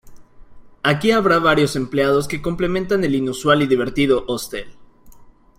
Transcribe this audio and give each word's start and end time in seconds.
Aquí 0.81 1.11
habrá 1.11 1.37
varios 1.37 1.75
empleados 1.75 2.27
que 2.27 2.41
complementan 2.41 3.03
el 3.03 3.13
inusual 3.13 3.61
y 3.61 3.67
divertido 3.67 4.25
hostel. 4.27 4.65